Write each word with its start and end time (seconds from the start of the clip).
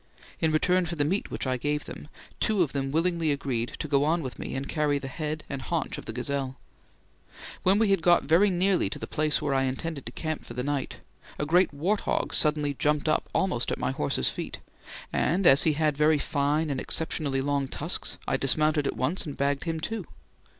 In 0.39 0.51
return 0.51 0.87
for 0.87 0.95
the 0.95 1.03
meat 1.05 1.29
which 1.29 1.45
I 1.45 1.57
gave 1.57 1.85
them, 1.85 2.07
two 2.39 2.63
of 2.63 2.73
them 2.73 2.89
willingly 2.89 3.31
agreed 3.31 3.73
to 3.77 3.87
go 3.87 4.03
on 4.03 4.23
with 4.23 4.39
me 4.39 4.55
and 4.55 4.67
carry 4.67 4.97
the 4.97 5.07
head 5.07 5.43
and 5.47 5.61
haunch 5.61 5.99
of 5.99 6.05
the 6.05 6.11
gazelle. 6.11 6.55
When 7.61 7.77
we 7.77 7.91
had 7.91 8.01
got 8.01 8.23
very 8.23 8.49
nearly 8.49 8.89
to 8.89 8.97
the 8.97 9.05
place 9.05 9.43
where 9.43 9.53
I 9.53 9.65
intended 9.65 10.07
to 10.07 10.11
camp 10.11 10.43
for 10.43 10.55
the 10.55 10.63
night, 10.63 11.01
a 11.37 11.45
great 11.45 11.71
wart 11.71 11.99
hog 11.99 12.33
suddenly 12.33 12.73
jumped 12.73 13.07
up 13.07 13.29
almost 13.35 13.71
at 13.71 13.77
my 13.77 13.91
horse's 13.91 14.29
feet, 14.29 14.57
and 15.13 15.45
as 15.45 15.63
he 15.69 15.73
had 15.73 15.95
very 15.95 16.17
fine 16.17 16.71
and 16.71 16.81
exceptionally 16.81 17.39
long 17.39 17.67
tusks, 17.67 18.17
I 18.27 18.37
dismounted 18.37 18.87
at 18.87 18.97
once 18.97 19.27
and 19.27 19.37
bagged 19.37 19.65
him 19.65 19.79
too. 19.79 20.03